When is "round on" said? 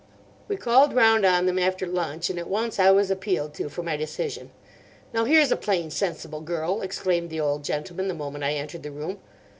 0.95-1.45